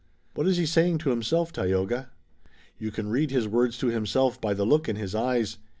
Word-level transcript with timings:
"What 0.33 0.47
is 0.47 0.57
he 0.57 0.65
saying 0.65 0.97
to 0.97 1.11
himself, 1.11 1.53
Tayoga?" 1.53 2.09
"You 2.79 2.89
can 2.89 3.11
read 3.11 3.29
his 3.29 3.47
words 3.47 3.77
to 3.77 3.87
himself 3.89 4.41
by 4.41 4.55
the 4.55 4.65
look 4.65 4.89
in 4.89 4.95
his 4.95 5.13
eyes. 5.13 5.57